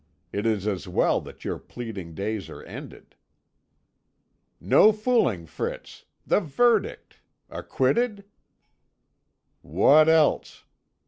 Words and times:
It 0.33 0.47
is 0.47 0.65
as 0.65 0.87
well 0.87 1.21
that 1.21 1.45
your 1.45 1.59
pleading 1.59 2.15
days 2.15 2.49
are 2.49 2.63
ended." 2.63 3.15
"No 4.59 4.91
fooling, 4.91 5.45
Fritz. 5.45 6.05
The 6.25 6.39
verdict; 6.39 7.19
Acquitted?" 7.51 8.25
"What 9.61 10.09
else? 10.09 10.63